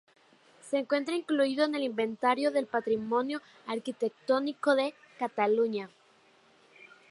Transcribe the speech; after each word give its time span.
Se 0.67 0.79
encuentra 0.79 1.13
incluido 1.13 1.63
en 1.63 1.75
el 1.75 1.83
Inventario 1.83 2.49
del 2.49 2.65
Patrimonio 2.65 3.39
Arquitectónico 3.67 4.73
de 4.73 4.95
Cataluña. 5.19 5.91